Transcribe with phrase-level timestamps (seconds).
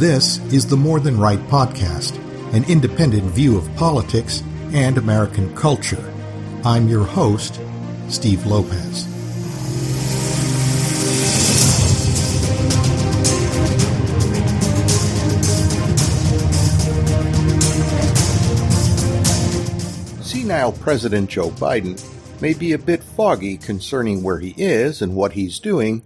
[0.00, 2.16] This is the More Than Right podcast,
[2.54, 4.42] an independent view of politics
[4.72, 6.02] and American culture.
[6.64, 7.60] I'm your host,
[8.08, 9.04] Steve Lopez.
[20.26, 25.32] Senile President Joe Biden may be a bit foggy concerning where he is and what
[25.32, 26.02] he's doing,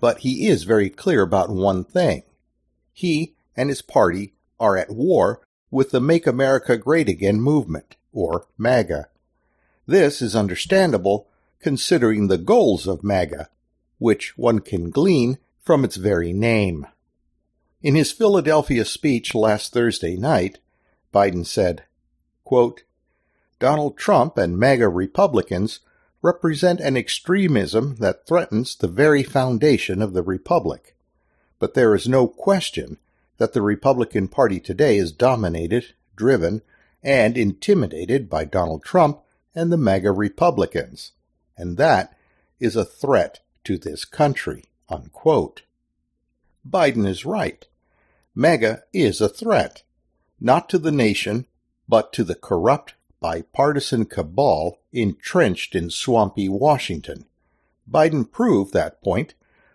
[0.00, 2.22] but he is very clear about one thing.
[2.96, 5.40] He and his party are at war
[5.70, 9.08] with the Make America Great Again movement, or MAGA.
[9.86, 11.28] This is understandable
[11.60, 13.48] considering the goals of MAGA,
[13.98, 16.86] which one can glean from its very name.
[17.82, 20.58] In his Philadelphia speech last Thursday night,
[21.12, 21.84] Biden said,
[22.44, 22.84] quote,
[23.58, 25.80] Donald Trump and MAGA Republicans
[26.22, 30.96] represent an extremism that threatens the very foundation of the Republic.
[31.58, 32.98] But there is no question
[33.38, 36.62] that the Republican Party today is dominated, driven,
[37.02, 39.20] and intimidated by Donald Trump
[39.54, 41.12] and the MAGA Republicans,
[41.56, 42.16] and that
[42.58, 44.64] is a threat to this country.
[44.88, 45.62] Unquote.
[46.68, 47.66] Biden is right.
[48.34, 49.82] MAGA is a threat,
[50.40, 51.46] not to the nation,
[51.88, 57.26] but to the corrupt, bipartisan cabal entrenched in swampy Washington.
[57.90, 59.34] Biden proved that point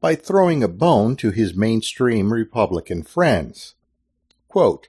[0.00, 3.74] by throwing a bone to his mainstream Republican friends.
[4.48, 4.88] Quote,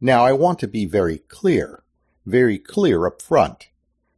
[0.00, 1.82] now I want to be very clear,
[2.24, 3.68] very clear up front.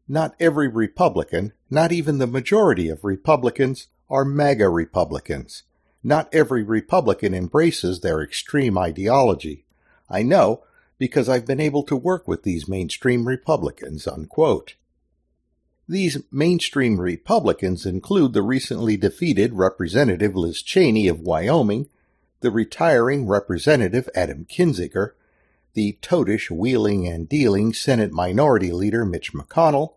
[0.08, 5.62] Not every Republican, not even the majority of Republicans, are MAGA Republicans.
[6.02, 9.64] Not every Republican embraces their extreme ideology.
[10.08, 10.64] I know
[10.98, 14.06] because I've been able to work with these mainstream Republicans.
[14.06, 14.74] Unquote.
[15.90, 21.88] These mainstream Republicans include the recently defeated Representative Liz Cheney of Wyoming,
[22.42, 25.14] the retiring Representative Adam Kinzinger,
[25.74, 29.94] the toadish wheeling and dealing Senate Minority Leader Mitch McConnell,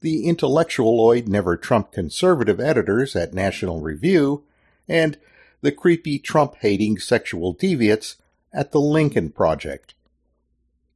[0.00, 4.44] the intellectualoid never Trump conservative editors at National Review,
[4.88, 5.18] and
[5.60, 8.16] the creepy Trump hating sexual deviates
[8.50, 9.92] at the Lincoln Project.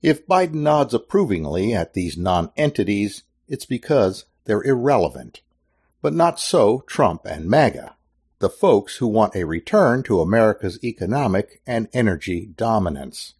[0.00, 5.42] If Biden nods approvingly at these non entities, it's because they're irrelevant.
[6.00, 7.94] But not so Trump and MAGA,
[8.38, 13.34] the folks who want a return to America's economic and energy dominance.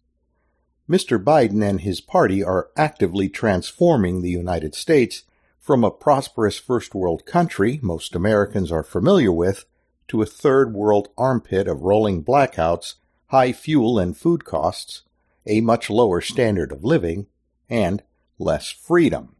[0.87, 1.21] Mr.
[1.21, 5.23] Biden and his party are actively transforming the United States
[5.59, 9.65] from a prosperous first world country most Americans are familiar with
[10.09, 12.95] to a third world armpit of rolling blackouts,
[13.27, 15.03] high fuel and food costs,
[15.47, 17.25] a much lower standard of living,
[17.67, 18.03] and
[18.37, 19.35] less freedom.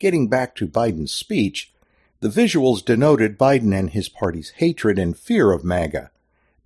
[0.00, 1.74] Getting back to Biden's speech,
[2.20, 6.10] the visuals denoted Biden and his party's hatred and fear of MAGA,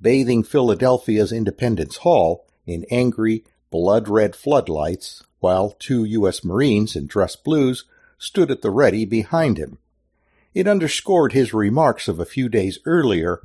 [0.01, 6.45] bathing Philadelphia's Independence Hall in angry, blood red floodlights, while two U.S.
[6.45, 7.85] Marines in dress blues
[8.19, 9.79] stood at the ready behind him.
[10.55, 13.43] It underscored his remarks of a few days earlier,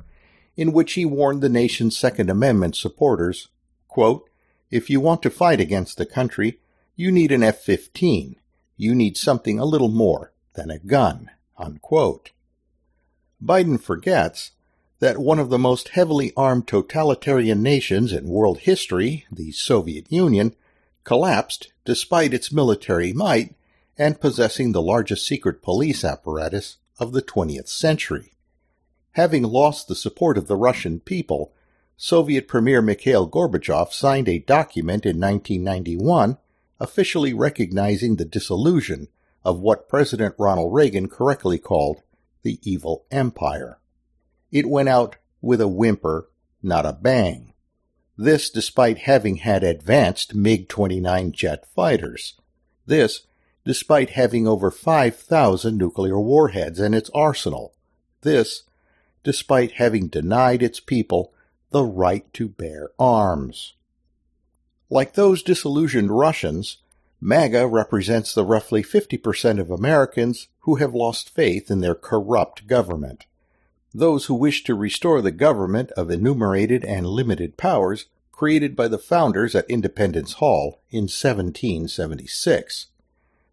[0.56, 3.48] in which he warned the nation's Second Amendment supporters,
[3.88, 4.30] quote,
[4.70, 6.60] If you want to fight against the country,
[6.94, 8.36] you need an F 15
[8.80, 11.30] you need something a little more than a gun.
[11.58, 12.30] Unquote.
[13.44, 14.52] Biden forgets
[15.00, 20.54] that one of the most heavily armed totalitarian nations in world history, the Soviet Union,
[21.04, 23.54] collapsed despite its military might
[23.98, 28.32] and possessing the largest secret police apparatus of the 20th century.
[29.12, 31.52] Having lost the support of the Russian people,
[31.98, 36.38] Soviet Premier Mikhail Gorbachev signed a document in 1991
[36.80, 39.08] officially recognizing the dissolution
[39.44, 42.02] of what President Ronald Reagan correctly called
[42.42, 43.78] the evil empire.
[44.50, 46.28] It went out with a whimper,
[46.62, 47.52] not a bang.
[48.16, 52.34] This despite having had advanced MiG 29 jet fighters.
[52.86, 53.26] This
[53.64, 57.74] despite having over 5,000 nuclear warheads in its arsenal.
[58.22, 58.64] This
[59.22, 61.32] despite having denied its people
[61.70, 63.74] the right to bear arms.
[64.92, 66.78] Like those disillusioned Russians,
[67.20, 73.26] MAGA represents the roughly 50% of Americans who have lost faith in their corrupt government.
[73.94, 78.98] Those who wish to restore the government of enumerated and limited powers created by the
[78.98, 82.86] founders at Independence Hall in 1776.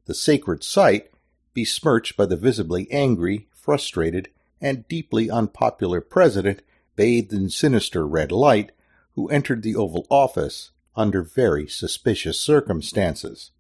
[0.05, 1.11] The sacred site
[1.53, 4.29] besmirched by the visibly angry, frustrated,
[4.59, 6.63] and deeply unpopular president
[6.95, 8.71] bathed in sinister red light
[9.13, 13.51] who entered the Oval Office under very suspicious circumstances.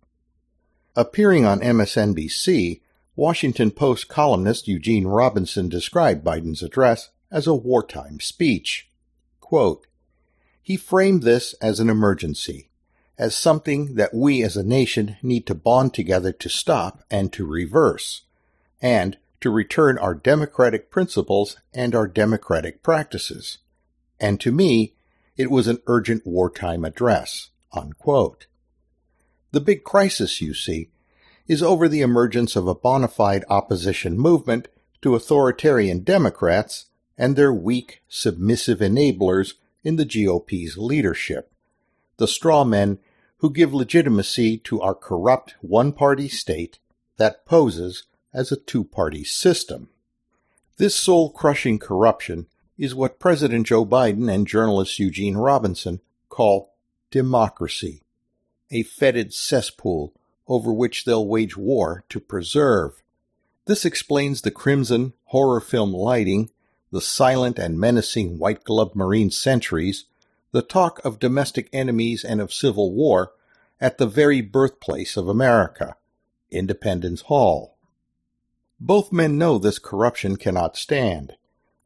[0.95, 2.81] Appearing on MSNBC,
[3.15, 8.89] Washington Post columnist Eugene Robinson described Biden's address as a wartime speech.
[9.39, 9.87] Quote,
[10.61, 12.69] He framed this as an emergency,
[13.17, 17.45] as something that we as a nation need to bond together to stop and to
[17.45, 18.23] reverse,
[18.81, 23.59] and to return our democratic principles and our democratic practices.
[24.19, 24.93] And to me,
[25.37, 27.51] it was an urgent wartime address.
[27.71, 28.47] Unquote.
[29.51, 30.89] The big crisis, you see,
[31.47, 34.67] is over the emergence of a bona fide opposition movement
[35.01, 36.87] to authoritarian Democrats
[37.17, 39.53] and their weak, submissive enablers
[39.83, 41.51] in the GOP's leadership,
[42.17, 42.99] the straw men
[43.37, 46.79] who give legitimacy to our corrupt one party state
[47.17, 49.89] that poses as a two party system.
[50.77, 52.47] This soul crushing corruption
[52.77, 56.73] is what President Joe Biden and journalist Eugene Robinson call
[57.09, 58.03] democracy,
[58.69, 60.13] a fetid cesspool
[60.47, 63.01] over which they'll wage war to preserve.
[63.65, 66.49] This explains the crimson horror film lighting,
[66.91, 70.05] the silent and menacing white gloved Marine sentries,
[70.51, 73.33] the talk of domestic enemies and of civil war
[73.81, 75.95] at the very birthplace of America,
[76.49, 77.75] Independence Hall.
[78.79, 81.35] Both men know this corruption cannot stand.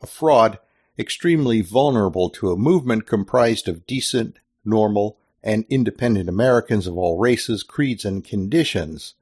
[0.02, 0.60] A fraud
[1.00, 7.64] extremely vulnerable to a movement comprised of decent, normal, and independent Americans of all races,
[7.64, 9.16] creeds, and conditions,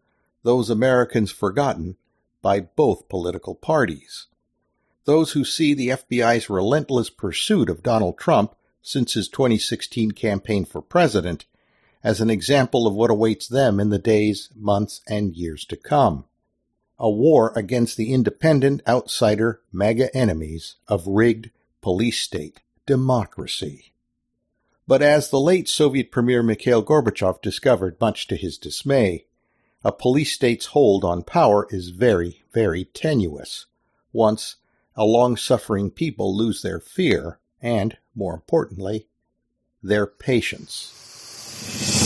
[0.44, 1.96] those Americans forgotten
[2.42, 4.28] by both political parties.
[5.06, 10.82] Those who see the FBI's relentless pursuit of Donald Trump since his 2016 campaign for
[10.82, 11.46] president
[12.04, 16.26] as an example of what awaits them in the days, months, and years to come.
[16.98, 21.50] A war against the independent outsider MAGA enemies of rigged
[21.82, 23.94] police state democracy.
[24.88, 29.26] But as the late Soviet Premier Mikhail Gorbachev discovered, much to his dismay,
[29.84, 33.68] a police state's hold on power is very, very tenuous.
[34.12, 34.56] Once
[34.96, 39.08] a long suffering people lose their fear and, more importantly,
[39.82, 41.99] their patience.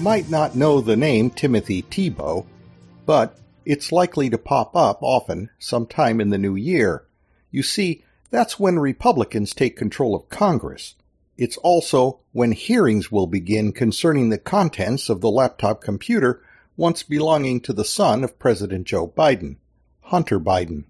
[0.00, 2.46] Might not know the name Timothy Thibault,
[3.04, 3.36] but
[3.66, 7.04] it's likely to pop up often sometime in the new year.
[7.50, 10.94] You see, that's when Republicans take control of Congress.
[11.36, 16.42] It's also when hearings will begin concerning the contents of the laptop computer
[16.78, 19.56] once belonging to the son of President Joe Biden,
[20.00, 20.84] Hunter Biden.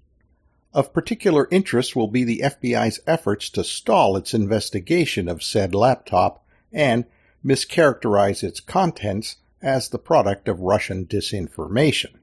[0.75, 6.44] Of particular interest will be the FBI's efforts to stall its investigation of said laptop
[6.70, 7.06] and
[7.43, 12.17] mischaracterize its contents as the product of Russian disinformation.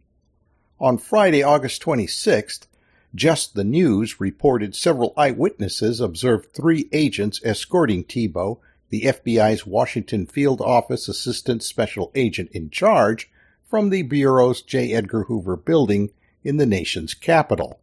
[0.79, 2.67] On Friday, August 26th,
[3.15, 8.59] Just the News reported several eyewitnesses observed three agents escorting Thibault,
[8.89, 13.31] the FBI's Washington field office assistant special agent in charge,
[13.67, 14.93] from the Bureau's J.
[14.93, 16.11] Edgar Hoover building
[16.43, 17.79] in the nation's capital.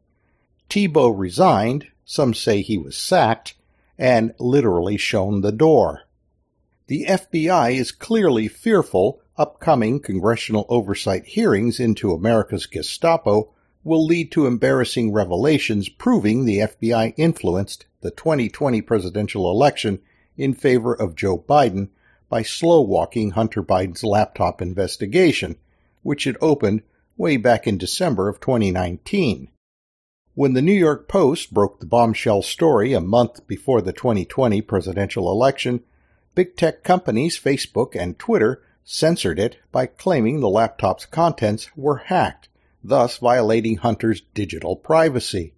[0.70, 3.55] Thibault resigned, some say he was sacked,
[3.99, 6.02] and literally shown the door
[6.93, 13.50] the FBI is clearly fearful upcoming congressional oversight hearings into America's Gestapo
[13.83, 20.00] will lead to embarrassing revelations proving the FBI influenced the 2020 presidential election
[20.37, 21.88] in favor of Joe Biden
[22.28, 25.56] by slow walking Hunter Biden's laptop investigation,
[26.02, 26.82] which had opened
[27.16, 29.49] way back in December of 2019.
[30.35, 35.30] When the New York Post broke the bombshell story a month before the 2020 presidential
[35.30, 35.82] election,
[36.35, 42.49] big tech companies Facebook and Twitter censored it by claiming the laptop's contents were hacked,
[42.82, 45.54] thus violating Hunter's digital privacy.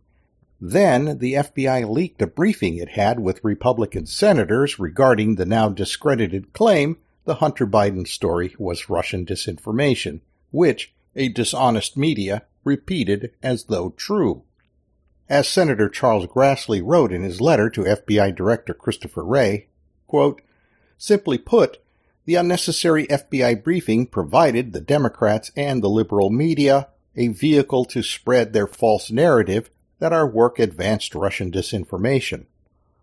[0.60, 6.52] Then the FBI leaked a briefing it had with Republican senators regarding the now discredited
[6.52, 10.20] claim the Hunter Biden story was Russian disinformation,
[10.54, 14.44] which a dishonest media repeated as though true.
[15.28, 19.66] As Senator Charles Grassley wrote in his letter to FBI Director Christopher Wray,
[20.06, 20.40] quote,
[20.96, 21.78] Simply put,
[22.24, 28.52] the unnecessary FBI briefing provided the Democrats and the liberal media a vehicle to spread
[28.52, 32.46] their false narrative that our work advanced Russian disinformation.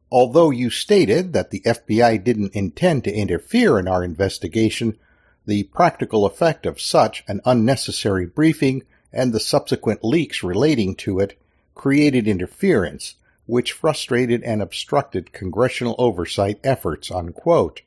[0.09, 4.97] Although you stated that the FBI didn't intend to interfere in our investigation,
[5.45, 11.39] the practical effect of such an unnecessary briefing and the subsequent leaks relating to it
[11.73, 17.11] created interference which frustrated and obstructed congressional oversight efforts.
[17.11, 17.81] Unquote.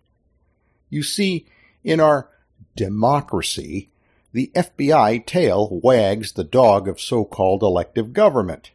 [0.90, 1.46] You see,
[1.82, 2.28] in our
[2.76, 3.90] democracy,
[4.32, 8.72] the FBI tail wags the dog of so-called elective government.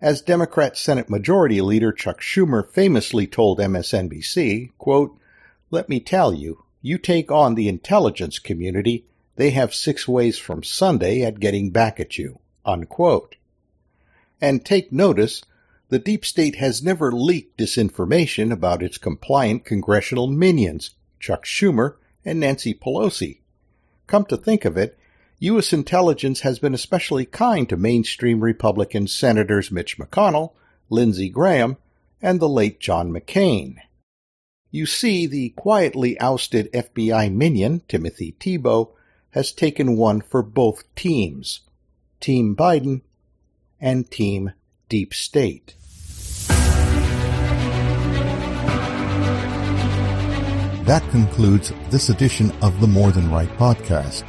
[0.00, 5.18] As Democrat Senate Majority Leader Chuck Schumer famously told MSNBC, quote,
[5.70, 10.62] Let me tell you, you take on the intelligence community, they have six ways from
[10.62, 12.38] Sunday at getting back at you.
[12.66, 13.36] Unquote.
[14.38, 15.42] And take notice,
[15.88, 22.38] the deep state has never leaked disinformation about its compliant congressional minions, Chuck Schumer and
[22.38, 23.38] Nancy Pelosi.
[24.06, 24.98] Come to think of it,
[25.38, 25.72] U.S.
[25.72, 30.52] intelligence has been especially kind to mainstream Republican Senators Mitch McConnell,
[30.90, 31.78] Lindsey Graham,
[32.20, 33.78] and the late John McCain.
[34.74, 38.92] You see, the quietly ousted FBI minion, Timothy Thibault,
[39.30, 41.60] has taken one for both teams
[42.18, 43.02] Team Biden
[43.80, 44.50] and Team
[44.88, 45.76] Deep State.
[50.88, 54.24] That concludes this edition of the More Than Right podcast.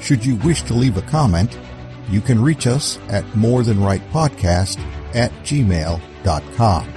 [0.00, 1.58] Should you wish to leave a comment,
[2.08, 4.78] you can reach us at morethanrightpodcast
[5.14, 6.88] at gmail.com.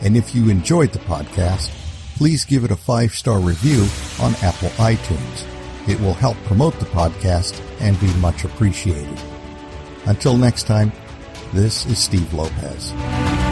[0.00, 1.80] And if you enjoyed the podcast,
[2.22, 3.84] please give it a five-star review
[4.24, 5.44] on Apple iTunes.
[5.88, 9.20] It will help promote the podcast and be much appreciated.
[10.06, 10.92] Until next time,
[11.52, 13.51] this is Steve Lopez.